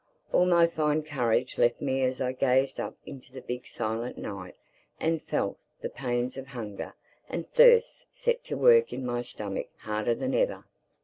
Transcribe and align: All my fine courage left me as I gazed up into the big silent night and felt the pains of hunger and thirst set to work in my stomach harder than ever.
All 0.31 0.47
my 0.47 0.65
fine 0.65 1.03
courage 1.03 1.59
left 1.59 1.79
me 1.79 2.01
as 2.01 2.19
I 2.21 2.31
gazed 2.31 2.79
up 2.79 2.95
into 3.05 3.31
the 3.31 3.41
big 3.41 3.67
silent 3.67 4.17
night 4.17 4.55
and 4.99 5.21
felt 5.21 5.59
the 5.81 5.89
pains 5.91 6.37
of 6.37 6.47
hunger 6.47 6.95
and 7.29 7.47
thirst 7.47 8.07
set 8.11 8.43
to 8.45 8.57
work 8.57 8.91
in 8.91 9.05
my 9.05 9.21
stomach 9.21 9.67
harder 9.81 10.15
than 10.15 10.33
ever. 10.33 10.65